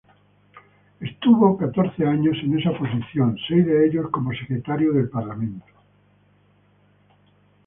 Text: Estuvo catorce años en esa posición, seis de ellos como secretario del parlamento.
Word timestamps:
Estuvo 0.99 1.55
catorce 1.59 2.07
años 2.07 2.35
en 2.41 2.57
esa 2.57 2.71
posición, 2.75 3.37
seis 3.47 3.63
de 3.67 3.85
ellos 3.85 4.09
como 4.09 4.31
secretario 4.33 4.93
del 4.93 5.07
parlamento. 5.11 5.73